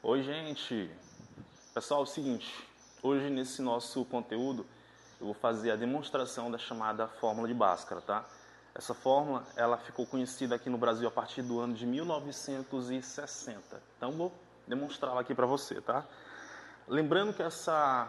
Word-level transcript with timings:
Oi, 0.00 0.22
gente. 0.22 0.88
Pessoal, 1.74 2.00
é 2.00 2.02
o 2.04 2.06
seguinte, 2.06 2.48
hoje 3.02 3.28
nesse 3.28 3.60
nosso 3.60 4.04
conteúdo 4.04 4.64
eu 5.18 5.26
vou 5.26 5.34
fazer 5.34 5.72
a 5.72 5.76
demonstração 5.76 6.52
da 6.52 6.56
chamada 6.56 7.08
fórmula 7.08 7.48
de 7.48 7.54
Bhaskara, 7.54 8.00
tá? 8.00 8.24
Essa 8.76 8.94
fórmula, 8.94 9.44
ela 9.56 9.76
ficou 9.76 10.06
conhecida 10.06 10.54
aqui 10.54 10.70
no 10.70 10.78
Brasil 10.78 11.08
a 11.08 11.10
partir 11.10 11.42
do 11.42 11.58
ano 11.58 11.74
de 11.74 11.84
1960. 11.84 13.82
Então 13.96 14.12
vou 14.12 14.32
demonstrá-la 14.68 15.20
aqui 15.20 15.34
para 15.34 15.46
você, 15.46 15.80
tá? 15.80 16.06
Lembrando 16.86 17.34
que 17.34 17.42
essa 17.42 18.08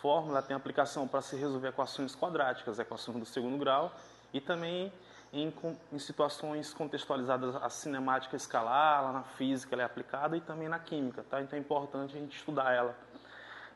fórmula 0.00 0.40
tem 0.40 0.54
aplicação 0.54 1.08
para 1.08 1.22
se 1.22 1.34
resolver 1.34 1.68
equações 1.68 2.14
quadráticas, 2.14 2.78
equações 2.78 3.18
do 3.18 3.26
segundo 3.26 3.58
grau 3.58 3.92
e 4.32 4.40
também 4.40 4.92
em, 5.32 5.52
em, 5.92 5.98
situações 5.98 6.72
contextualizadas 6.72 7.56
a 7.56 7.68
cinemática 7.68 8.36
escalar, 8.36 9.02
lá 9.02 9.12
na 9.12 9.22
física 9.22 9.74
ela 9.74 9.82
é 9.82 9.84
aplicada 9.84 10.36
e 10.36 10.40
também 10.40 10.68
na 10.68 10.78
química, 10.78 11.24
tá? 11.28 11.40
Então 11.42 11.58
é 11.58 11.60
importante 11.60 12.16
a 12.16 12.20
gente 12.20 12.36
estudar 12.36 12.72
ela. 12.72 12.96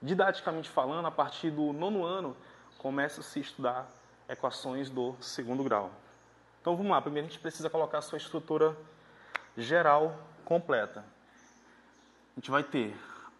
Didaticamente 0.00 0.68
falando, 0.68 1.06
a 1.06 1.10
partir 1.10 1.50
do 1.50 1.72
nono 1.72 2.04
ano 2.04 2.36
começa 2.78 3.20
a 3.20 3.40
estudar 3.40 3.86
equações 4.28 4.88
do 4.88 5.14
segundo 5.20 5.62
grau. 5.62 5.90
Então 6.60 6.76
vamos 6.76 6.92
lá, 6.92 7.00
primeiro 7.00 7.26
a 7.26 7.30
gente 7.30 7.40
precisa 7.40 7.68
colocar 7.68 7.98
a 7.98 8.02
sua 8.02 8.18
estrutura 8.18 8.76
geral 9.56 10.16
completa. 10.44 11.04
A 12.36 12.40
gente 12.40 12.50
vai 12.50 12.62
ter 12.62 12.96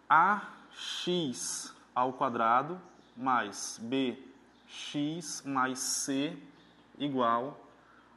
ax 0.09 1.73
ao 1.95 2.13
quadrado 2.13 2.79
mais 3.15 3.79
bx 3.81 5.43
mais 5.45 5.79
c 5.79 6.37
igual 6.97 7.57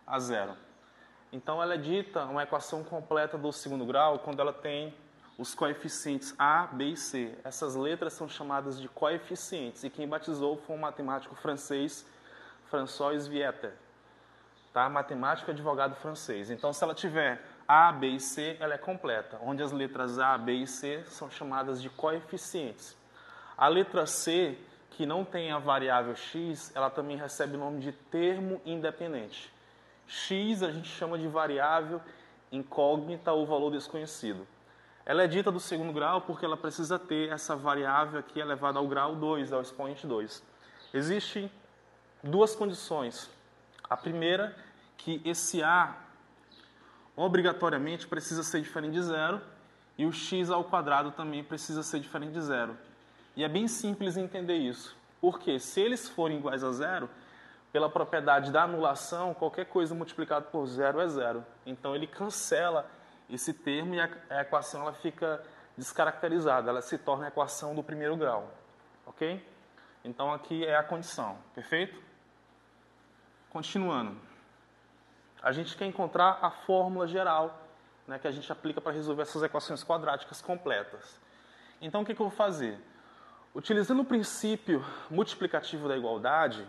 a 0.07 0.19
zero. 0.19 0.57
Então 1.33 1.61
ela 1.61 1.75
é 1.75 1.77
dita 1.77 2.25
uma 2.27 2.45
equação 2.45 2.85
completa 2.85 3.37
do 3.37 3.51
segundo 3.53 3.85
grau 3.85 4.21
quando 4.21 4.41
ela 4.41 4.53
tem 4.53 4.95
os 5.37 5.53
coeficientes 5.53 6.33
A, 6.39 6.69
B 6.69 6.91
e 6.91 6.97
C. 6.97 7.37
Essas 7.43 7.75
letras 7.75 8.13
são 8.13 8.29
chamadas 8.29 8.81
de 8.81 8.89
coeficientes 8.89 9.83
e 9.83 9.91
quem 9.91 10.07
batizou 10.07 10.57
foi 10.59 10.77
um 10.77 10.79
matemático 10.79 11.35
francês, 11.35 12.07
François 12.71 13.27
Vieter, 13.27 13.73
tá? 14.73 14.89
matemático 14.89 15.51
e 15.51 15.53
advogado 15.53 15.97
francês. 15.97 16.51
Então 16.51 16.73
se 16.73 16.85
ela 16.85 16.95
tiver 16.95 17.43
A, 17.67 17.91
B 17.91 18.11
e 18.11 18.21
C, 18.21 18.57
ela 18.61 18.75
é 18.75 18.79
completa, 18.79 19.39
onde 19.43 19.61
as 19.61 19.73
letras 19.73 20.21
A, 20.21 20.39
B 20.39 20.53
e 20.53 20.67
C 20.69 21.03
são 21.07 21.29
chamadas 21.29 21.83
de 21.83 21.91
coeficientes. 21.91 22.97
A 23.57 23.67
letra 23.67 24.07
C, 24.07 24.57
que 24.91 25.05
não 25.05 25.25
tem 25.25 25.51
a 25.51 25.59
variável 25.59 26.15
x, 26.15 26.71
ela 26.77 26.91
também 26.91 27.17
recebe 27.17 27.57
o 27.57 27.59
nome 27.59 27.81
de 27.81 27.91
termo 27.91 28.61
independente 28.65 29.54
x 30.07 30.63
a 30.63 30.71
gente 30.71 30.89
chama 30.89 31.19
de 31.19 31.27
variável 31.27 32.01
incógnita 32.51 33.33
ou 33.33 33.47
valor 33.47 33.71
desconhecido. 33.71 34.47
Ela 35.07 35.25
é 35.25 35.27
dita 35.27 35.53
do 35.53 35.61
segundo 35.61 35.93
grau 35.93 36.23
porque 36.23 36.45
ela 36.45 36.57
precisa 36.57 36.99
ter 36.99 37.31
essa 37.31 37.55
variável 37.55 38.19
aqui 38.19 38.41
elevada 38.41 38.79
ao 38.79 38.87
grau 38.87 39.15
2, 39.15 39.53
ao 39.53 39.61
expoente 39.61 40.07
2. 40.07 40.43
Existem 40.95 41.51
duas 42.23 42.55
condições. 42.55 43.31
A 43.89 43.97
primeira, 43.97 44.57
que 44.97 45.21
esse 45.25 45.63
a 45.63 45.95
obrigatoriamente 47.17 48.07
precisa 48.07 48.43
ser 48.43 48.61
diferente 48.61 48.95
de 48.95 49.03
zero 49.03 49.41
e 49.97 50.07
o 50.07 50.13
x 50.13 50.51
ao 50.51 50.65
quadrado 50.65 51.11
também 51.13 51.45
precisa 51.45 51.83
ser 51.83 52.01
diferente 52.01 52.33
de 52.33 52.41
zero. 52.41 52.77
E 53.37 53.45
é 53.45 53.49
bem 53.49 53.69
simples 53.69 54.17
entender 54.17 54.57
isso. 54.57 54.97
Porque 55.21 55.59
se 55.59 55.81
eles 55.81 56.09
forem 56.09 56.39
iguais 56.39 56.65
a 56.65 56.73
zero, 56.73 57.09
pela 57.75 57.91
propriedade 57.91 58.53
da 58.53 58.63
anulação, 58.63 59.35
qualquer 59.35 59.65
coisa 59.67 59.97
multiplicado 59.97 60.47
por 60.47 60.65
zero 60.65 61.01
é 61.01 61.09
zero. 61.09 61.45
Então 61.67 61.93
ele 61.93 62.07
cancela 62.07 62.89
esse 63.29 63.53
termo 63.53 63.97
e 63.97 64.01
a 64.01 64.43
equação 64.43 64.83
ela 64.83 64.93
fica 64.93 65.43
descaracterizada, 65.77 66.71
ela 66.71 66.81
se 66.81 66.97
torna 66.97 67.25
a 67.25 67.29
equação 67.29 67.75
do 67.75 67.83
primeiro 67.83 68.17
grau. 68.17 68.49
Ok? 69.05 69.45
Então 70.05 70.33
aqui 70.33 70.65
é 70.65 70.77
a 70.77 70.85
condição, 70.85 71.37
perfeito? 71.53 72.01
Continuando. 73.51 74.21
A 75.43 75.51
gente 75.51 75.77
quer 75.77 75.87
encontrar 75.87 76.39
a 76.43 76.53
fórmula 76.53 77.09
geral 77.09 77.61
né, 78.07 78.21
que 78.21 78.29
a 78.29 78.31
gente 78.31 78.53
aplica 78.53 78.81
para 78.81 78.93
resolver 78.93 79.23
essas 79.23 79.43
equações 79.43 79.83
quadráticas 79.83 80.41
completas. 80.41 81.21
Então 81.81 82.03
o 82.03 82.05
que, 82.05 82.15
que 82.15 82.23
eu 82.23 82.29
vou 82.29 82.37
fazer? 82.37 82.79
Utilizando 83.53 84.03
o 84.03 84.05
princípio 84.05 84.85
multiplicativo 85.11 85.89
da 85.89 85.97
igualdade, 85.97 86.65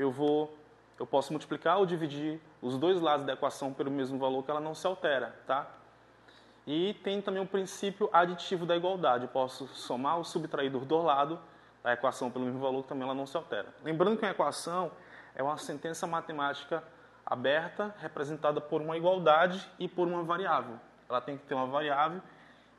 eu 0.00 0.10
vou 0.10 0.56
eu 0.98 1.06
posso 1.06 1.32
multiplicar 1.32 1.78
ou 1.78 1.86
dividir 1.86 2.38
os 2.60 2.76
dois 2.76 3.00
lados 3.00 3.24
da 3.24 3.32
equação 3.32 3.72
pelo 3.72 3.90
mesmo 3.90 4.18
valor 4.18 4.42
que 4.42 4.50
ela 4.50 4.60
não 4.60 4.74
se 4.74 4.86
altera, 4.86 5.34
tá? 5.46 5.66
E 6.66 6.92
tem 7.02 7.22
também 7.22 7.42
o 7.42 7.46
princípio 7.46 8.10
aditivo 8.12 8.66
da 8.66 8.76
igualdade. 8.76 9.24
Eu 9.24 9.30
posso 9.30 9.66
somar 9.68 10.18
ou 10.18 10.24
subtrair 10.24 10.70
dos 10.70 10.84
dois 10.84 11.02
lados 11.02 11.38
da 11.82 11.94
equação 11.94 12.30
pelo 12.30 12.44
mesmo 12.44 12.60
valor 12.60 12.82
que 12.82 12.88
também 12.90 13.04
ela 13.04 13.14
não 13.14 13.26
se 13.26 13.34
altera. 13.34 13.68
Lembrando 13.82 14.18
que 14.18 14.26
uma 14.26 14.30
equação 14.30 14.92
é 15.34 15.42
uma 15.42 15.56
sentença 15.56 16.06
matemática 16.06 16.84
aberta, 17.24 17.94
representada 17.98 18.60
por 18.60 18.82
uma 18.82 18.94
igualdade 18.94 19.66
e 19.78 19.88
por 19.88 20.06
uma 20.06 20.22
variável. 20.22 20.78
Ela 21.08 21.22
tem 21.22 21.38
que 21.38 21.44
ter 21.44 21.54
uma 21.54 21.66
variável 21.66 22.20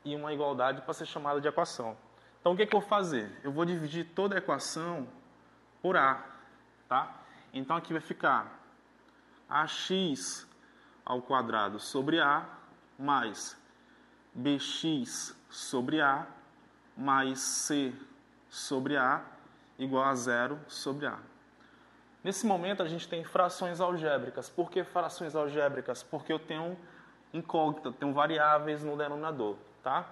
e 0.04 0.14
uma 0.14 0.32
igualdade 0.32 0.80
para 0.82 0.94
ser 0.94 1.06
chamada 1.06 1.40
de 1.40 1.48
equação. 1.48 1.96
Então, 2.40 2.52
o 2.52 2.56
que, 2.56 2.62
é 2.62 2.66
que 2.66 2.76
eu 2.76 2.80
vou 2.80 2.88
fazer? 2.88 3.32
Eu 3.42 3.50
vou 3.50 3.64
dividir 3.64 4.04
toda 4.14 4.36
a 4.36 4.38
equação 4.38 5.08
por 5.82 5.96
A 5.96 6.31
tá? 6.92 7.10
Então 7.54 7.74
aqui 7.74 7.90
vai 7.90 8.02
ficar 8.02 8.60
ax 9.48 10.46
ao 11.02 11.22
quadrado 11.22 11.80
sobre 11.80 12.20
a 12.20 12.46
mais 12.98 13.56
bx 14.34 15.34
sobre 15.48 16.02
a 16.02 16.26
mais 16.94 17.40
c 17.40 17.94
sobre 18.50 18.98
a 18.98 19.22
igual 19.78 20.04
a 20.04 20.14
zero 20.14 20.60
sobre 20.68 21.06
a. 21.06 21.18
Nesse 22.22 22.44
momento 22.44 22.82
a 22.82 22.88
gente 22.88 23.08
tem 23.08 23.24
frações 23.24 23.80
algébricas. 23.80 24.50
Por 24.50 24.70
que 24.70 24.84
frações 24.84 25.34
algébricas? 25.34 26.02
Porque 26.02 26.30
eu 26.30 26.38
tenho 26.38 26.76
incógnita, 27.32 27.90
tenho 27.90 28.12
variáveis 28.12 28.84
no 28.84 28.98
denominador, 28.98 29.56
tá? 29.82 30.06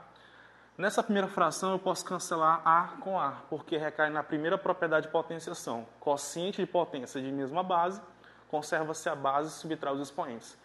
Nessa 0.80 1.02
primeira 1.02 1.28
fração 1.28 1.72
eu 1.72 1.78
posso 1.78 2.02
cancelar 2.06 2.62
A 2.64 2.96
com 3.00 3.20
A, 3.20 3.32
porque 3.50 3.76
recai 3.76 4.08
na 4.08 4.22
primeira 4.22 4.56
propriedade 4.56 5.08
de 5.08 5.12
potenciação. 5.12 5.86
Quociente 6.00 6.62
de 6.62 6.66
potência 6.66 7.20
de 7.20 7.30
mesma 7.30 7.62
base, 7.62 8.00
conserva-se 8.48 9.06
a 9.06 9.14
base 9.14 9.50
e 9.50 9.52
subtrai 9.52 9.92
os 9.92 10.00
expoentes. 10.00 10.56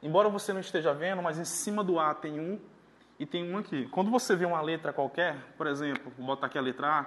Embora 0.00 0.28
você 0.28 0.52
não 0.52 0.60
esteja 0.60 0.94
vendo, 0.94 1.20
mas 1.20 1.40
em 1.40 1.44
cima 1.44 1.82
do 1.82 1.98
A 1.98 2.14
tem 2.14 2.38
um 2.38 2.60
e 3.18 3.26
tem 3.26 3.52
um 3.52 3.58
aqui. 3.58 3.88
Quando 3.88 4.12
você 4.12 4.36
vê 4.36 4.44
uma 4.44 4.60
letra 4.60 4.92
qualquer, 4.92 5.36
por 5.56 5.66
exemplo, 5.66 6.12
vou 6.16 6.24
botar 6.24 6.46
aqui 6.46 6.56
a 6.56 6.62
letra 6.62 7.00
A, 7.00 7.06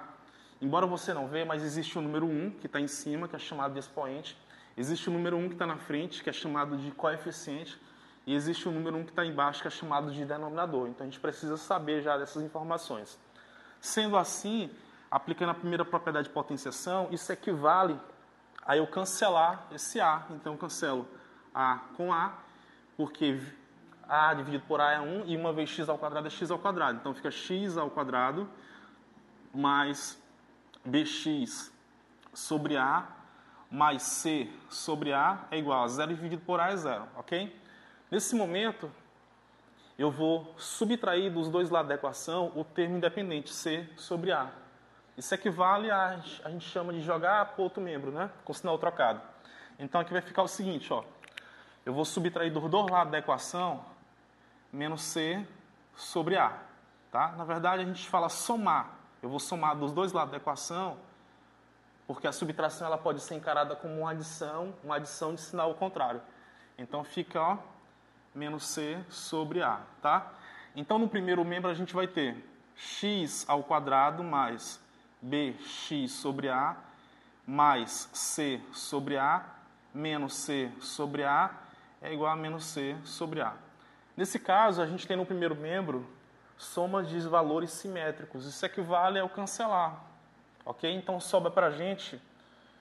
embora 0.60 0.86
você 0.86 1.14
não 1.14 1.26
vê, 1.26 1.46
mas 1.46 1.62
existe 1.62 1.98
o 1.98 2.02
número 2.02 2.26
1 2.26 2.50
que 2.60 2.66
está 2.66 2.78
em 2.78 2.86
cima, 2.86 3.26
que 3.26 3.34
é 3.34 3.38
chamado 3.38 3.72
de 3.72 3.78
expoente. 3.78 4.36
Existe 4.76 5.08
o 5.08 5.12
número 5.14 5.38
1 5.38 5.48
que 5.48 5.54
está 5.54 5.66
na 5.66 5.78
frente, 5.78 6.22
que 6.22 6.28
é 6.28 6.34
chamado 6.34 6.76
de 6.76 6.90
coeficiente 6.90 7.80
e 8.28 8.34
existe 8.34 8.68
um 8.68 8.72
número 8.72 8.94
1 8.98 9.04
que 9.04 9.10
está 9.10 9.24
embaixo 9.24 9.62
que 9.62 9.68
é 9.68 9.70
chamado 9.70 10.12
de 10.12 10.22
denominador. 10.22 10.86
Então 10.86 11.06
a 11.06 11.08
gente 11.08 11.18
precisa 11.18 11.56
saber 11.56 12.02
já 12.02 12.18
dessas 12.18 12.42
informações. 12.42 13.18
Sendo 13.80 14.18
assim, 14.18 14.70
aplicando 15.10 15.48
a 15.48 15.54
primeira 15.54 15.82
propriedade 15.82 16.28
de 16.28 16.34
potenciação, 16.34 17.08
isso 17.10 17.32
equivale 17.32 17.98
a 18.66 18.76
eu 18.76 18.86
cancelar 18.86 19.66
esse 19.72 19.98
A. 19.98 20.26
Então 20.32 20.52
eu 20.52 20.58
cancelo 20.58 21.08
A 21.54 21.80
com 21.96 22.12
A, 22.12 22.34
porque 22.98 23.40
A 24.06 24.34
dividido 24.34 24.64
por 24.68 24.78
A 24.78 24.92
é 24.92 25.00
1 25.00 25.24
e 25.24 25.34
uma 25.34 25.50
vez 25.50 25.70
x 25.70 25.88
ao 25.88 25.96
quadrado 25.96 26.26
é 26.26 26.30
x 26.30 26.50
ao 26.50 26.58
quadrado. 26.58 26.98
Então 26.98 27.14
fica 27.14 27.30
x 27.30 27.78
ao 27.78 27.88
quadrado 27.88 28.46
mais 29.54 30.22
bx 30.84 31.72
sobre 32.34 32.76
A 32.76 33.08
mais 33.70 34.02
c 34.02 34.50
sobre 34.68 35.14
A 35.14 35.46
é 35.50 35.58
igual 35.58 35.82
a 35.82 35.88
0 35.88 36.14
dividido 36.14 36.42
por 36.42 36.60
A 36.60 36.72
é 36.72 36.76
0, 36.76 37.08
ok? 37.16 37.67
Nesse 38.10 38.34
momento, 38.34 38.90
eu 39.98 40.10
vou 40.10 40.54
subtrair 40.56 41.30
dos 41.30 41.50
dois 41.50 41.68
lados 41.68 41.90
da 41.90 41.94
equação 41.94 42.50
o 42.54 42.64
termo 42.64 42.96
independente, 42.96 43.52
C 43.52 43.86
sobre 43.96 44.32
A. 44.32 44.50
Isso 45.16 45.34
equivale 45.34 45.90
a, 45.90 46.18
a 46.44 46.50
gente 46.50 46.66
chama 46.66 46.92
de 46.92 47.02
jogar 47.02 47.46
para 47.46 47.62
outro 47.62 47.82
membro, 47.82 48.10
né? 48.10 48.30
com 48.44 48.54
sinal 48.54 48.78
trocado. 48.78 49.20
Então 49.78 50.00
aqui 50.00 50.12
vai 50.12 50.22
ficar 50.22 50.42
o 50.42 50.48
seguinte, 50.48 50.90
ó. 50.90 51.04
eu 51.84 51.92
vou 51.92 52.04
subtrair 52.04 52.50
dos 52.50 52.70
dois 52.70 52.90
lados 52.90 53.12
da 53.12 53.18
equação 53.18 53.84
menos 54.72 55.02
C 55.02 55.46
sobre 55.94 56.38
A. 56.38 56.56
Tá? 57.10 57.32
Na 57.32 57.44
verdade, 57.44 57.82
a 57.82 57.84
gente 57.84 58.08
fala 58.08 58.30
somar. 58.30 58.96
Eu 59.22 59.28
vou 59.28 59.38
somar 59.38 59.76
dos 59.76 59.92
dois 59.92 60.12
lados 60.12 60.30
da 60.30 60.38
equação, 60.38 60.96
porque 62.06 62.26
a 62.26 62.32
subtração 62.32 62.86
ela 62.86 62.96
pode 62.96 63.20
ser 63.20 63.34
encarada 63.34 63.76
como 63.76 64.00
uma 64.00 64.12
adição, 64.12 64.74
uma 64.82 64.96
adição 64.96 65.34
de 65.34 65.42
sinal 65.42 65.74
contrário. 65.74 66.22
Então 66.78 67.04
fica 67.04 67.42
ó, 67.42 67.58
menos 68.34 68.64
C 68.64 68.98
sobre 69.08 69.62
A, 69.62 69.80
tá? 70.00 70.32
Então, 70.74 70.98
no 70.98 71.08
primeiro 71.08 71.44
membro, 71.44 71.70
a 71.70 71.74
gente 71.74 71.94
vai 71.94 72.06
ter 72.06 72.36
x 72.76 73.44
ao 73.48 73.62
quadrado 73.62 74.22
mais 74.22 74.80
bx 75.20 76.08
sobre 76.08 76.48
A 76.48 76.76
mais 77.44 78.08
c 78.12 78.60
sobre 78.72 79.16
A 79.16 79.44
menos 79.92 80.34
c 80.34 80.70
sobre 80.80 81.24
A 81.24 81.50
é 82.00 82.12
igual 82.12 82.30
a 82.30 82.36
menos 82.36 82.64
c 82.64 82.96
sobre 83.04 83.40
A. 83.40 83.54
Nesse 84.16 84.38
caso, 84.38 84.82
a 84.82 84.86
gente 84.86 85.06
tem 85.06 85.16
no 85.16 85.26
primeiro 85.26 85.56
membro 85.56 86.06
soma 86.56 87.02
de 87.02 87.18
valores 87.20 87.70
simétricos. 87.70 88.44
Isso 88.44 88.64
equivale 88.66 89.18
ao 89.18 89.28
cancelar. 89.28 90.04
Ok? 90.64 90.92
Então 90.92 91.18
sobra 91.18 91.50
para 91.50 91.68
a 91.68 91.70
gente 91.70 92.20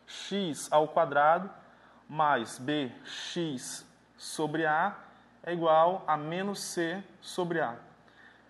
x 0.05 0.67
ao 0.71 0.87
quadrado 0.87 1.49
mais 2.09 2.59
bx 2.59 3.85
sobre 4.17 4.65
a 4.65 4.95
é 5.47 5.53
igual 5.53 6.03
a 6.05 6.17
menos 6.17 6.59
c 6.59 7.01
sobre 7.21 7.61
a. 7.61 7.77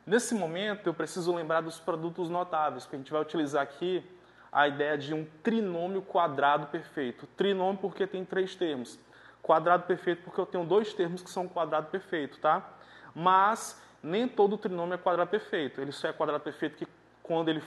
Nesse 0.03 0.33
momento, 0.33 0.88
eu 0.88 0.95
preciso 0.95 1.31
lembrar 1.31 1.61
dos 1.61 1.79
produtos 1.79 2.27
notáveis, 2.27 2.85
porque 2.85 2.95
a 2.95 2.99
gente 2.99 3.11
vai 3.11 3.21
utilizar 3.21 3.61
aqui 3.61 4.03
a 4.51 4.67
ideia 4.67 4.97
de 4.97 5.13
um 5.13 5.23
trinômio 5.44 6.01
quadrado 6.01 6.65
perfeito. 6.65 7.27
Trinômio 7.38 7.79
porque 7.79 8.07
tem 8.07 8.25
três 8.25 8.55
termos. 8.55 8.99
Quadrado 9.44 9.83
perfeito 9.83 10.23
porque 10.23 10.41
eu 10.41 10.45
tenho 10.47 10.65
dois 10.65 10.91
termos 10.91 11.21
que 11.21 11.29
são 11.29 11.47
quadrado 11.47 11.85
perfeito, 11.91 12.39
tá? 12.39 12.67
Mas 13.13 13.79
nem 14.01 14.27
todo 14.27 14.57
trinômio 14.57 14.95
é 14.95 14.97
quadrado 14.97 15.29
perfeito. 15.29 15.79
Ele 15.79 15.91
só 15.91 16.07
é 16.07 16.13
quadrado 16.13 16.43
perfeito 16.43 16.77
que 16.77 16.88
quando 17.21 17.50
ele 17.50 17.61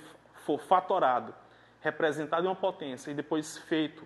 for 0.45 0.59
fatorado, 0.59 1.33
representado 1.81 2.47
em 2.47 2.49
uma 2.49 2.57
potência 2.57 3.13
e 3.13 3.15
depois 3.15 3.59
feito 3.59 4.05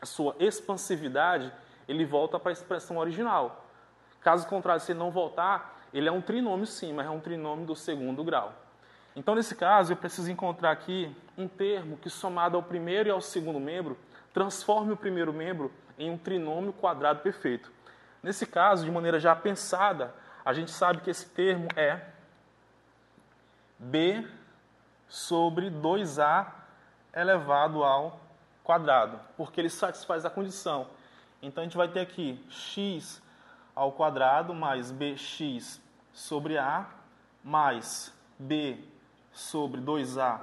a 0.00 0.06
sua 0.06 0.36
expansividade, 0.38 1.52
ele 1.88 2.04
volta 2.04 2.38
para 2.38 2.50
a 2.50 2.52
expressão 2.52 2.98
original. 2.98 3.62
Caso 4.22 4.46
contrário, 4.46 4.80
se 4.80 4.92
ele 4.92 4.98
não 4.98 5.10
voltar, 5.10 5.80
ele 5.92 6.08
é 6.08 6.12
um 6.12 6.20
trinômio 6.20 6.66
sim, 6.66 6.92
mas 6.92 7.06
é 7.06 7.10
um 7.10 7.20
trinômio 7.20 7.66
do 7.66 7.76
segundo 7.76 8.22
grau. 8.22 8.54
Então, 9.14 9.34
nesse 9.34 9.54
caso, 9.54 9.92
eu 9.92 9.96
preciso 9.96 10.30
encontrar 10.30 10.70
aqui 10.70 11.14
um 11.36 11.46
termo 11.46 11.98
que, 11.98 12.08
somado 12.08 12.56
ao 12.56 12.62
primeiro 12.62 13.08
e 13.08 13.12
ao 13.12 13.20
segundo 13.20 13.60
membro, 13.60 13.98
transforme 14.32 14.92
o 14.92 14.96
primeiro 14.96 15.32
membro 15.32 15.70
em 15.98 16.10
um 16.10 16.16
trinômio 16.16 16.72
quadrado 16.72 17.20
perfeito. 17.20 17.70
Nesse 18.22 18.46
caso, 18.46 18.84
de 18.84 18.90
maneira 18.90 19.20
já 19.20 19.36
pensada, 19.36 20.14
a 20.44 20.52
gente 20.52 20.70
sabe 20.70 21.02
que 21.02 21.10
esse 21.10 21.28
termo 21.28 21.68
é 21.76 22.00
b 23.78 24.26
sobre 25.08 25.70
2a 25.70 26.46
elevado 27.14 27.84
ao 27.84 28.20
quadrado, 28.64 29.20
porque 29.36 29.60
ele 29.60 29.68
satisfaz 29.68 30.24
a 30.24 30.30
condição. 30.30 30.86
Então, 31.42 31.62
a 31.62 31.64
gente 31.64 31.76
vai 31.76 31.88
ter 31.88 32.00
aqui 32.00 32.42
x 32.48 33.20
ao 33.74 33.92
quadrado 33.92 34.54
mais 34.54 34.90
bx 34.90 35.80
sobre 36.12 36.58
a 36.58 36.86
mais 37.42 38.12
b 38.38 38.78
sobre 39.32 39.80
2a 39.80 40.40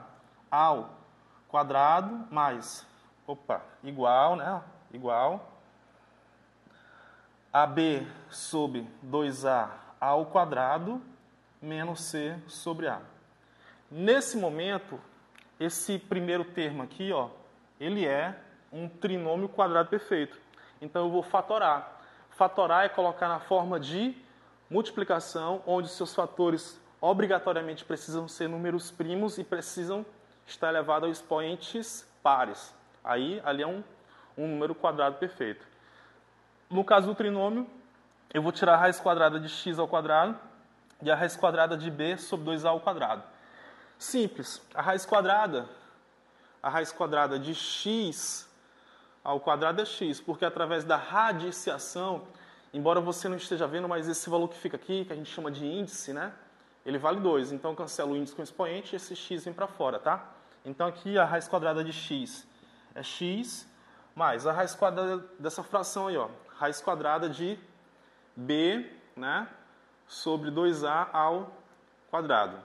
ao 0.50 1.00
quadrado 1.48 2.28
mais, 2.32 2.86
opa, 3.28 3.62
igual, 3.84 4.36
né? 4.36 4.62
Igual 4.92 5.60
AB 7.52 8.08
sobre 8.30 8.88
2A 9.04 9.70
ao 10.00 10.28
quadrado 10.28 11.02
menos 11.60 12.02
C 12.02 12.38
sobre 12.48 12.88
A. 12.88 13.02
Nesse 13.90 14.38
momento, 14.38 15.00
esse 15.60 15.98
primeiro 15.98 16.46
termo 16.46 16.84
aqui, 16.84 17.12
ó, 17.12 17.30
ele 17.80 18.06
é 18.06 18.40
um 18.72 18.88
trinômio 18.88 19.50
quadrado 19.50 19.90
perfeito. 19.90 20.40
Então 20.80 21.06
eu 21.06 21.12
vou 21.12 21.24
fatorar. 21.24 21.99
Fatorar 22.40 22.86
é 22.86 22.88
colocar 22.88 23.28
na 23.28 23.42
forma 23.42 23.78
de 23.78 24.16
multiplicação, 24.70 25.62
onde 25.68 25.90
seus 25.90 26.16
fatores 26.16 26.80
obrigatoriamente 27.02 27.84
precisam 27.84 28.30
ser 28.30 28.48
números 28.48 28.90
primos 28.90 29.38
e 29.38 29.44
precisam 29.44 30.06
estar 30.48 30.70
elevados 30.70 31.10
a 31.10 31.12
expoentes 31.12 32.10
pares. 32.24 32.74
Aí, 33.04 33.42
ali 33.44 33.62
é 33.62 33.68
um, 33.68 33.84
um 34.38 34.48
número 34.48 34.74
quadrado 34.74 35.18
perfeito. 35.18 35.68
No 36.70 36.82
caso 36.82 37.08
do 37.08 37.14
trinômio, 37.14 37.68
eu 38.34 38.42
vou 38.42 38.54
tirar 38.54 38.76
a 38.76 38.78
raiz 38.78 39.02
quadrada 39.02 39.38
de 39.38 39.50
x 39.50 39.78
ao 39.78 39.86
quadrado 39.86 40.40
e 41.02 41.12
a 41.12 41.16
raiz 41.16 41.36
quadrada 41.36 41.76
de 41.76 41.92
b 41.92 42.16
sobre 42.16 42.56
2a 42.56 42.70
ao 42.70 42.80
quadrado. 42.80 43.22
Simples. 43.98 44.62
A 44.74 44.82
raiz 44.82 45.06
quadrada, 45.06 45.68
a 46.64 46.70
raiz 46.70 46.90
quadrada 46.90 47.38
de 47.38 47.54
x 47.54 48.49
ao 49.24 49.40
quadrado 49.40 49.82
é 49.82 49.86
x, 49.86 50.20
porque 50.20 50.46
através 50.46 50.84
da 50.84 50.96
radiciação, 50.96 52.24
embora 52.74 53.00
você 53.00 53.28
não 53.28 53.38
esteja 53.38 53.68
vendo, 53.68 53.88
mas 53.88 54.08
esse 54.08 54.30
valor 54.30 54.48
que 54.48 54.58
fica 54.58 54.76
aqui, 54.76 55.06
que 55.06 55.14
a 55.14 55.16
gente 55.16 55.30
chama 55.30 55.52
de 55.52 55.66
índice, 55.66 56.14
né? 56.14 56.34
ele 56.86 56.98
vale 56.98 57.20
2. 57.20 57.52
Então, 57.52 57.76
cancelo 57.76 58.14
o 58.14 58.18
índice 58.18 58.36
com 58.36 58.42
o 58.42 58.44
expoente 58.44 58.94
e 58.94 58.98
esse 58.98 59.16
x 59.16 59.46
vem 59.46 59.54
para 59.54 59.68
fora, 59.68 60.00
tá? 60.00 60.26
Então, 60.66 60.88
aqui 60.88 61.18
a 61.18 61.26
raiz 61.26 61.48
quadrada 61.48 61.84
de 61.84 61.94
x 61.94 62.48
é 62.96 63.04
x 63.04 63.68
mais 64.16 64.46
a 64.46 64.52
raiz 64.52 64.76
quadrada 64.76 65.24
dessa 65.40 65.64
fração 65.64 66.08
aí, 66.08 66.18
ó, 66.18 66.28
raiz 66.58 66.82
quadrada 66.82 67.30
de 67.30 67.58
b, 68.36 68.92
né, 69.16 69.48
sobre 70.06 70.52
2a 70.52 71.08
ao 71.14 71.54
quadrado. 72.10 72.58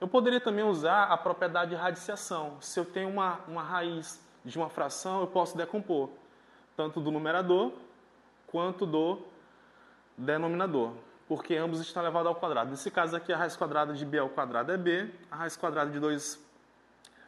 Eu 0.00 0.08
poderia 0.08 0.40
também 0.40 0.64
usar 0.64 1.04
a 1.04 1.16
propriedade 1.16 1.70
de 1.70 1.76
radiciação. 1.76 2.56
Se 2.60 2.78
eu 2.78 2.84
tenho 2.84 3.10
uma, 3.10 3.40
uma 3.48 3.62
raiz 3.62 4.18
de 4.48 4.58
uma 4.58 4.68
fração, 4.68 5.20
eu 5.20 5.26
posso 5.26 5.56
decompor 5.56 6.08
tanto 6.76 7.00
do 7.00 7.10
numerador 7.10 7.72
quanto 8.46 8.86
do 8.86 9.20
denominador 10.16 10.92
porque 11.28 11.54
ambos 11.54 11.78
estão 11.80 12.02
elevados 12.02 12.26
ao 12.26 12.34
quadrado. 12.34 12.70
Nesse 12.70 12.90
caso 12.90 13.14
aqui, 13.14 13.30
a 13.30 13.36
raiz 13.36 13.54
quadrada 13.54 13.92
de 13.92 14.04
b 14.04 14.18
ao 14.18 14.30
quadrado 14.30 14.72
é 14.72 14.78
b, 14.78 15.12
a 15.30 15.36
raiz 15.36 15.56
quadrada 15.56 15.90
de 15.90 16.00
2... 16.00 16.42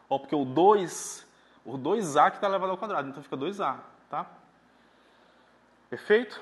Ó, 0.08 0.18
porque 0.18 0.34
o 0.34 0.44
2, 0.44 1.26
o 1.66 1.76
2a 1.76 2.30
que 2.30 2.38
está 2.38 2.48
elevado 2.48 2.72
ao 2.72 2.78
quadrado, 2.78 3.10
então 3.10 3.22
fica 3.22 3.36
2a, 3.36 3.76
tá? 4.08 4.26
Perfeito? 5.90 6.40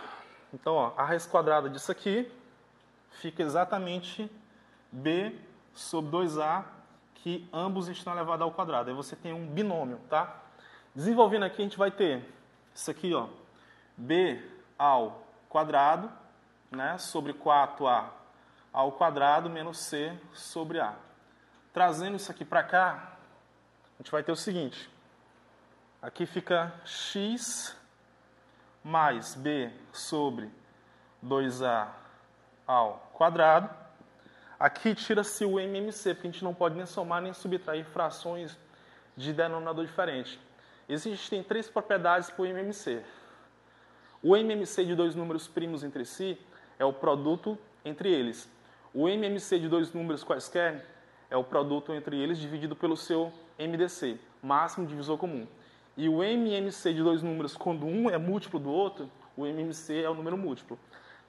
Então, 0.55 0.75
ó, 0.75 0.93
a 0.97 1.03
raiz 1.03 1.27
quadrada 1.27 1.69
disso 1.69 1.91
aqui 1.91 2.31
fica 3.11 3.43
exatamente 3.43 4.31
b 4.93 5.37
sobre 5.75 6.13
2a, 6.13 6.65
que 7.17 7.47
ambos 7.53 7.89
estão 7.89 8.13
elevados 8.13 8.43
ao 8.43 8.53
quadrado. 8.53 8.89
Aí 8.89 8.95
você 8.95 9.17
tem 9.17 9.33
um 9.33 9.47
binômio, 9.49 9.99
tá? 10.09 10.37
Desenvolvendo 10.99 11.45
aqui, 11.45 11.63
a 11.63 11.65
gente 11.65 11.79
vai 11.79 11.93
ter 11.93 12.29
isso 12.75 12.91
aqui, 12.91 13.15
ó, 13.15 13.29
b 13.97 14.45
ao 14.77 15.25
quadrado 15.49 16.11
né, 16.73 16.99
sobre 16.99 17.33
4a 17.33 18.09
ao 18.73 18.91
quadrado 18.91 19.49
menos 19.49 19.79
c 19.79 20.13
sobre 20.33 20.81
a. 20.81 20.97
Trazendo 21.73 22.17
isso 22.17 22.33
aqui 22.33 22.45
para 22.45 22.65
cá, 22.65 23.17
a 23.95 24.03
gente 24.03 24.11
vai 24.11 24.25
ter 24.25 24.33
o 24.33 24.37
seguinte. 24.37 24.91
Aqui 26.03 26.27
fica 26.27 26.75
x 26.85 27.77
mais 28.83 29.37
b 29.37 29.71
sobre 29.93 30.51
2a 31.25 31.87
ao 32.67 33.09
quadrado. 33.13 33.71
Aqui 34.59 34.97
tira-se 34.97 35.45
o 35.45 35.61
MMC, 35.61 36.15
porque 36.15 36.27
a 36.27 36.31
gente 36.33 36.43
não 36.43 36.53
pode 36.53 36.75
nem 36.75 36.87
somar 36.87 37.23
nem 37.23 37.33
subtrair 37.33 37.85
frações 37.85 38.59
de 39.17 39.33
denominador 39.33 39.87
diferente. 39.87 40.48
Existem 40.89 41.43
três 41.43 41.69
propriedades 41.69 42.31
para 42.31 42.43
o 42.43 42.47
MMC. 42.47 43.03
O 44.23 44.35
MMC 44.37 44.85
de 44.87 44.95
dois 44.95 45.15
números 45.15 45.47
primos 45.47 45.85
entre 45.85 46.05
si 46.05 46.39
é 46.79 46.85
o 46.85 46.93
produto 46.93 47.59
entre 47.85 48.11
eles. 48.11 48.51
O 48.95 49.09
MMC 49.09 49.59
de 49.59 49.69
dois 49.69 49.93
números 49.93 50.25
quaisquer 50.25 50.87
é 51.31 51.37
o 51.37 51.45
produto 51.45 51.93
entre 51.93 52.19
eles 52.19 52.39
dividido 52.39 52.75
pelo 52.75 52.97
seu 52.97 53.33
MDC, 53.59 54.19
máximo 54.43 54.87
divisor 54.87 55.19
comum. 55.19 55.47
E 55.97 56.09
o 56.09 56.23
MMC 56.23 56.95
de 56.95 57.03
dois 57.03 57.23
números, 57.23 57.57
quando 57.57 57.85
um 57.85 58.09
é 58.09 58.17
múltiplo 58.17 58.59
do 58.59 58.71
outro, 58.71 59.11
o 59.37 59.45
MMC 59.47 60.03
é 60.03 60.09
o 60.09 60.15
número 60.15 60.39
múltiplo. 60.39 60.79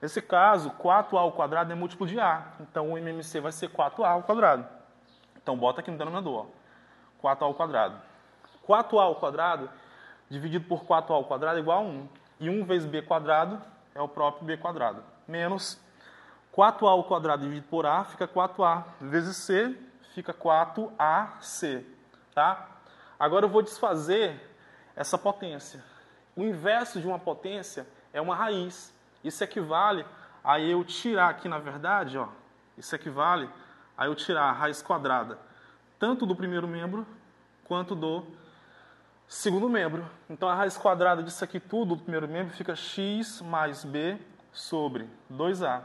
Nesse 0.00 0.22
caso, 0.22 0.70
4a 0.70 1.18
ao 1.18 1.32
quadrado 1.32 1.70
é 1.70 1.74
múltiplo 1.74 2.06
de 2.06 2.18
a. 2.18 2.52
Então, 2.60 2.92
o 2.92 2.96
MMC 2.96 3.40
vai 3.40 3.52
ser 3.52 3.68
4a 3.68 4.06
ao 4.06 4.22
quadrado. 4.22 4.66
Então, 5.42 5.56
bota 5.56 5.80
aqui 5.80 5.90
no 5.90 5.98
denominador. 5.98 6.46
4a 7.22 7.42
ao 7.42 7.54
quadrado. 7.54 8.09
4a 8.70 9.02
ao 9.02 9.16
quadrado 9.16 9.68
dividido 10.28 10.66
por 10.66 10.84
4a 10.84 11.10
ao 11.10 11.24
quadrado 11.24 11.58
é 11.58 11.60
igual 11.60 11.78
a 11.78 11.82
1. 11.82 12.08
E 12.38 12.48
1 12.48 12.64
vezes 12.64 12.88
b 12.88 13.02
quadrado 13.02 13.60
é 13.94 14.00
o 14.00 14.06
próprio 14.06 14.44
b 14.46 14.56
quadrado 14.56 15.02
menos 15.26 15.80
4a 16.56 16.88
ao 16.88 17.04
quadrado 17.04 17.42
dividido 17.42 17.66
por 17.68 17.84
a 17.84 18.04
fica 18.04 18.28
4a 18.28 18.84
vezes 19.00 19.36
c 19.38 19.76
fica 20.14 20.34
4ac, 20.34 21.84
tá? 22.34 22.68
Agora 23.18 23.44
eu 23.44 23.48
vou 23.48 23.62
desfazer 23.62 24.40
essa 24.96 25.16
potência. 25.16 25.84
O 26.34 26.42
inverso 26.42 27.00
de 27.00 27.06
uma 27.06 27.18
potência 27.18 27.86
é 28.12 28.20
uma 28.20 28.34
raiz. 28.34 28.92
Isso 29.22 29.44
equivale 29.44 30.04
a 30.42 30.58
eu 30.58 30.82
tirar 30.82 31.28
aqui, 31.28 31.48
na 31.48 31.58
verdade, 31.58 32.18
ó, 32.18 32.26
isso 32.76 32.92
equivale 32.94 33.48
a 33.96 34.06
eu 34.06 34.14
tirar 34.16 34.44
a 34.44 34.52
raiz 34.52 34.82
quadrada 34.82 35.38
tanto 36.00 36.24
do 36.24 36.34
primeiro 36.34 36.66
membro 36.66 37.06
quanto 37.64 37.94
do 37.94 38.24
segundo 39.30 39.68
membro. 39.68 40.04
Então 40.28 40.48
a 40.48 40.54
raiz 40.54 40.76
quadrada 40.76 41.22
disso 41.22 41.44
aqui 41.44 41.60
tudo 41.60 41.94
do 41.94 42.02
primeiro 42.02 42.26
membro 42.26 42.52
fica 42.52 42.74
x 42.74 43.40
mais 43.40 43.84
b 43.84 44.18
sobre 44.52 45.08
2a, 45.32 45.82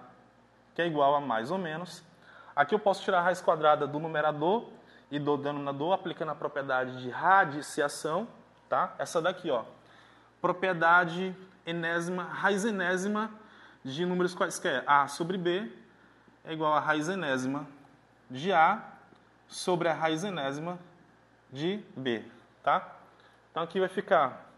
que 0.73 0.81
é 0.81 0.87
igual 0.87 1.13
a 1.13 1.21
mais 1.21 1.51
ou 1.51 1.59
menos. 1.59 2.03
Aqui 2.55 2.73
eu 2.73 2.79
posso 2.79 3.03
tirar 3.03 3.19
a 3.19 3.21
raiz 3.21 3.39
quadrada 3.41 3.85
do 3.85 3.99
numerador 3.99 4.67
e 5.11 5.19
do 5.19 5.37
denominador, 5.37 5.93
aplicando 5.93 6.31
a 6.31 6.35
propriedade 6.35 7.03
de 7.03 7.09
radiciação, 7.11 8.27
tá? 8.67 8.95
Essa 8.97 9.21
daqui, 9.21 9.51
ó. 9.51 9.63
Propriedade 10.41 11.35
enésima, 11.67 12.23
raiz 12.23 12.65
enésima 12.65 13.29
de 13.83 14.05
números 14.05 14.33
quaisquer. 14.33 14.83
A 14.87 15.07
sobre 15.07 15.37
B 15.37 15.71
é 16.43 16.53
igual 16.53 16.73
a 16.73 16.79
raiz 16.79 17.07
enésima 17.07 17.67
de 18.27 18.51
A 18.51 18.83
sobre 19.47 19.87
a 19.87 19.93
raiz 19.93 20.23
enésima 20.23 20.79
de 21.53 21.83
B, 21.95 22.25
tá? 22.63 22.95
Então 23.55 23.63
aqui 23.63 23.79
vai 23.79 23.87
ficar 23.87 24.51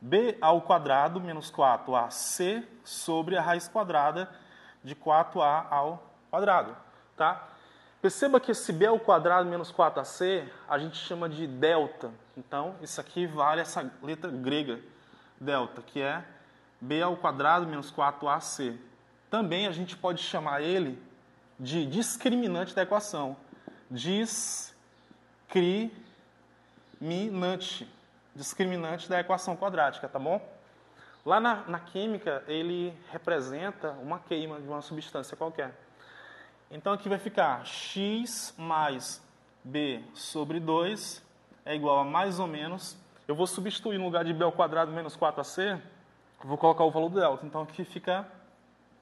b 0.00 0.38
ao 0.40 0.62
quadrado 0.62 1.20
menos 1.20 1.52
4ac 1.52 2.64
sobre 2.82 3.36
a 3.36 3.42
raiz 3.42 3.68
quadrada 3.68 4.26
de 4.82 4.96
4a 4.96 5.66
ao 5.68 6.10
quadrado, 6.30 6.74
tá? 7.14 7.46
Perceba 8.00 8.40
que 8.40 8.52
esse 8.52 8.72
b 8.72 8.86
ao 8.86 8.98
quadrado 8.98 9.50
menos 9.50 9.70
4ac 9.70 10.48
a 10.66 10.78
gente 10.78 10.96
chama 10.96 11.28
de 11.28 11.46
delta. 11.46 12.10
Então, 12.38 12.74
isso 12.80 12.98
aqui 13.02 13.26
vale 13.26 13.60
essa 13.60 13.92
letra 14.02 14.30
grega, 14.30 14.80
delta, 15.38 15.82
que 15.82 16.00
é 16.00 16.24
b 16.80 17.02
ao 17.02 17.18
quadrado 17.18 17.66
menos 17.66 17.92
4ac. 17.92 18.78
Também 19.28 19.66
a 19.66 19.72
gente 19.72 19.94
pode 19.94 20.22
chamar 20.22 20.62
ele 20.62 20.98
de 21.60 21.84
discriminante 21.84 22.74
da 22.74 22.80
equação. 22.80 23.36
Discriminante. 23.90 26.03
Discriminante 28.34 29.08
da 29.08 29.20
equação 29.20 29.56
quadrática, 29.56 30.08
tá 30.08 30.18
bom? 30.18 30.40
Lá 31.24 31.38
na, 31.38 31.64
na 31.68 31.78
química, 31.78 32.42
ele 32.48 32.96
representa 33.12 33.90
uma 34.02 34.18
queima 34.18 34.60
de 34.60 34.66
uma 34.66 34.82
substância 34.82 35.36
qualquer. 35.36 35.72
Então 36.70 36.92
aqui 36.92 37.08
vai 37.08 37.18
ficar 37.18 37.64
x 37.64 38.54
mais 38.58 39.22
b 39.62 40.02
sobre 40.14 40.58
2 40.58 41.22
é 41.64 41.74
igual 41.74 41.98
a 41.98 42.04
mais 42.04 42.38
ou 42.38 42.46
menos. 42.46 42.96
Eu 43.26 43.34
vou 43.34 43.46
substituir 43.46 43.98
no 43.98 44.04
lugar 44.04 44.24
de 44.24 44.34
b 44.34 44.44
ao 44.44 44.52
quadrado 44.52 44.92
menos 44.92 45.16
4ac, 45.16 45.80
vou 46.42 46.58
colocar 46.58 46.84
o 46.84 46.90
valor 46.90 47.08
do 47.08 47.20
delta. 47.20 47.46
Então 47.46 47.62
aqui 47.62 47.84
fica 47.84 48.26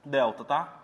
delta, 0.04 0.44
tá? 0.44 0.80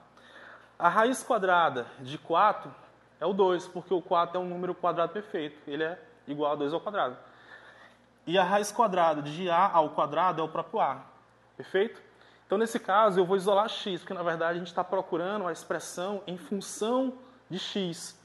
A 0.79 0.89
raiz 0.89 1.23
quadrada 1.23 1.87
de 2.01 2.19
4 2.19 2.75
é 3.21 3.27
o 3.27 3.33
2, 3.33 3.69
porque 3.69 3.93
o 3.93 4.03
4 4.03 4.39
é 4.39 4.41
um 4.41 4.49
número 4.49 4.75
quadrado 4.75 5.13
perfeito. 5.13 5.59
Ele 5.69 5.85
é 5.85 5.99
igual 6.29 6.53
a 6.53 6.55
2 6.55 6.73
ao 6.73 6.81
quadrado. 6.81 7.17
E 8.27 8.39
a 8.39 8.45
raiz 8.45 8.71
quadrada 8.71 9.23
de 9.23 9.51
a 9.51 9.71
ao 9.71 9.91
quadrado 9.91 10.41
é 10.41 10.45
o 10.45 10.49
próprio 10.49 10.81
a. 10.81 11.01
Perfeito? 11.57 12.01
Então, 12.47 12.57
nesse 12.57 12.79
caso, 12.79 13.19
eu 13.19 13.27
vou 13.27 13.37
isolar 13.37 13.69
x, 13.69 14.01
porque 14.01 14.15
na 14.15 14.23
verdade 14.23 14.57
a 14.57 14.59
gente 14.59 14.69
está 14.69 14.85
procurando 14.85 15.47
a 15.47 15.53
expressão 15.53 16.23
em 16.27 16.39
função 16.39 17.15
de 17.51 17.59
x. 17.59 18.19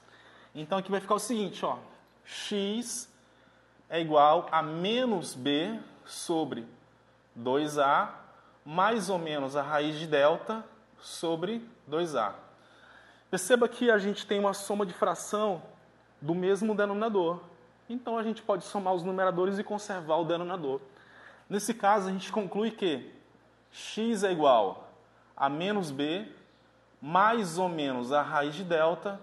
Então, 0.54 0.78
aqui 0.78 0.92
vai 0.92 1.00
ficar 1.00 1.16
o 1.16 1.20
seguinte: 1.20 1.66
ó, 1.66 1.78
x 2.24 3.10
é 3.90 4.00
igual 4.00 4.48
a 4.52 4.62
menos 4.62 5.34
b 5.34 5.80
sobre 6.06 6.68
2a 7.38 8.10
mais 8.66 9.10
ou 9.10 9.18
menos 9.18 9.56
a 9.56 9.62
raiz 9.62 9.98
de 10.00 10.08
delta 10.08 10.64
sobre 11.00 11.68
2a. 11.90 12.34
Perceba 13.30 13.68
que 13.68 13.92
a 13.92 13.98
gente 13.98 14.26
tem 14.26 14.40
uma 14.40 14.54
soma 14.54 14.86
de 14.86 14.94
fração 14.94 15.62
do 16.22 16.34
mesmo 16.34 16.74
denominador. 16.74 17.42
Então 17.90 18.18
a 18.18 18.24
gente 18.24 18.42
pode 18.42 18.64
somar 18.64 18.94
os 18.94 19.04
numeradores 19.04 19.60
e 19.60 19.64
conservar 19.64 20.18
o 20.18 20.26
denominador. 20.26 20.80
Nesse 21.50 21.74
caso, 21.74 22.10
a 22.10 22.12
gente 22.12 22.32
conclui 22.32 22.72
que 22.72 23.12
x 23.72 24.24
é 24.24 24.32
igual 24.32 24.90
a 25.36 25.50
menos 25.50 25.92
b 25.92 26.28
mais 27.02 27.58
ou 27.58 27.68
menos 27.68 28.14
a 28.14 28.22
raiz 28.22 28.56
de 28.56 28.64
delta 28.64 29.20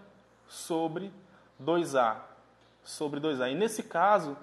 sobre 0.46 1.10
2a. 1.62 2.16
Sobre 2.84 3.20
2a. 3.20 3.50
E 3.50 3.54
nesse 3.54 3.82
caso, 3.82 4.36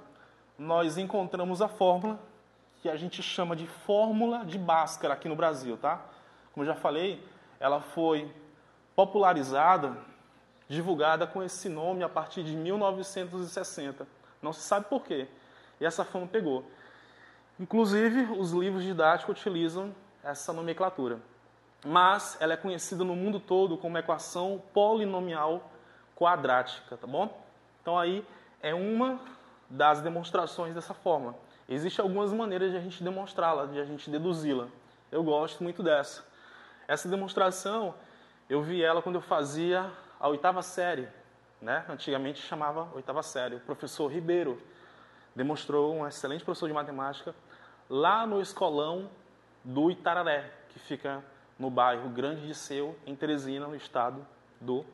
nós 0.58 0.98
encontramos 0.98 1.62
a 1.62 1.68
fórmula 1.68 2.20
que 2.82 2.90
a 2.90 2.96
gente 2.96 3.22
chama 3.22 3.56
de 3.56 3.68
fórmula 3.68 4.44
de 4.44 4.58
Bhaskara 4.58 5.14
aqui 5.14 5.30
no 5.30 5.36
Brasil, 5.36 5.78
tá? 5.78 6.02
Como 6.54 6.64
eu 6.64 6.74
já 6.74 6.76
falei, 6.76 7.24
ela 7.60 7.80
foi 7.80 8.34
popularizada, 8.96 9.96
divulgada 10.68 11.26
com 11.26 11.42
esse 11.44 11.70
nome 11.70 12.04
a 12.04 12.10
partir 12.10 12.44
de 12.44 12.56
1960. 12.56 14.08
Não 14.42 14.52
se 14.52 14.62
sabe 14.62 14.88
por 14.88 15.04
quê. 15.04 15.28
E 15.80 15.86
essa 15.86 16.04
fama 16.04 16.28
pegou. 16.28 16.66
Inclusive, 17.60 18.24
os 18.38 18.52
livros 18.52 18.84
didáticos 18.84 19.40
utilizam 19.40 19.96
essa 20.24 20.52
nomenclatura. 20.52 21.20
Mas 21.86 22.38
ela 22.40 22.54
é 22.54 22.58
conhecida 22.58 23.04
no 23.04 23.16
mundo 23.16 23.40
todo 23.40 23.78
como 23.78 23.98
equação 23.98 24.62
polinomial 24.74 25.72
quadrática, 26.16 26.98
tá 26.98 27.08
bom? 27.08 27.42
Então 27.82 27.98
aí 27.98 28.26
é 28.62 28.74
uma 28.74 29.20
das 29.70 30.02
demonstrações 30.02 30.74
dessa 30.74 30.94
fórmula. 30.94 31.36
Existem 31.70 32.04
algumas 32.04 32.34
maneiras 32.34 32.72
de 32.72 32.78
a 32.78 32.80
gente 32.80 33.04
demonstrá-la, 33.04 33.66
de 33.66 33.80
a 33.80 33.86
gente 33.86 34.10
deduzi-la. 34.10 34.68
Eu 35.12 35.24
gosto 35.24 35.64
muito 35.64 35.84
dessa. 35.84 36.26
Essa 36.88 37.08
demonstração, 37.08 37.94
eu 38.50 38.62
vi 38.62 38.82
ela 38.82 39.02
quando 39.02 39.16
eu 39.16 39.22
fazia 39.22 39.92
a 40.20 40.28
oitava 40.28 40.62
série, 40.62 41.08
né? 41.62 41.86
Antigamente 41.90 42.42
chamava 42.42 42.90
oitava 42.94 43.22
série. 43.22 43.56
O 43.56 43.60
professor 43.60 44.08
Ribeiro 44.12 44.62
demonstrou, 45.36 45.94
um 45.94 46.08
excelente 46.08 46.44
professor 46.44 46.68
de 46.68 46.74
matemática, 46.74 47.36
lá 47.90 48.26
no 48.26 48.42
escolão 48.42 49.10
do 49.64 49.92
Itararé, 49.92 50.52
que 50.70 50.80
fica 50.80 51.24
no 51.60 51.70
bairro 51.70 52.10
Grande 52.10 52.48
de 52.48 52.56
Seu, 52.56 52.98
em 53.06 53.16
Teresina, 53.16 53.68
no 53.68 53.76
estado 53.76 54.26
do 54.60 54.86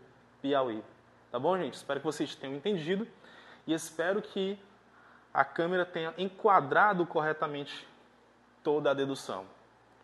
Piauí. 0.42 0.84
Tá 1.32 1.40
bom, 1.40 1.58
gente? 1.58 1.76
Espero 1.76 2.00
que 2.00 2.06
vocês 2.06 2.36
tenham 2.36 2.56
entendido 2.56 3.08
e 3.66 3.74
espero 3.74 4.22
que 4.22 4.60
a 5.34 5.44
câmera 5.44 5.86
tenha 5.86 6.14
enquadrado 6.18 7.06
corretamente 7.06 7.88
toda 8.64 8.92
a 8.92 8.94
dedução. 8.94 9.46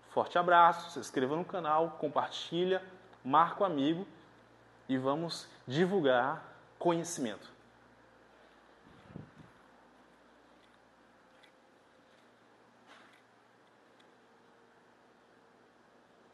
Forte 0.10 0.38
abraço, 0.38 0.92
se 0.92 1.00
inscreva 1.00 1.36
no 1.36 1.46
canal, 1.46 1.98
compartilha, 2.00 2.82
marca 3.24 3.64
o 3.64 3.66
amigo 3.66 4.08
e 4.90 4.98
vamos 4.98 5.48
divulgar 5.68 6.44
conhecimento. 6.80 7.59